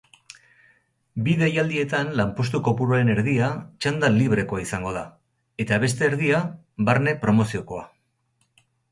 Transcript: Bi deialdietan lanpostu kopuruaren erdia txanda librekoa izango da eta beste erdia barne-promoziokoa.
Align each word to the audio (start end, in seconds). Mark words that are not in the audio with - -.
Bi 1.25 1.33
deialdietan 1.39 2.07
lanpostu 2.19 2.61
kopuruaren 2.67 3.11
erdia 3.15 3.49
txanda 3.85 4.09
librekoa 4.15 4.61
izango 4.63 4.93
da 4.95 5.03
eta 5.65 5.79
beste 5.83 6.07
erdia 6.13 6.39
barne-promoziokoa. 6.89 7.85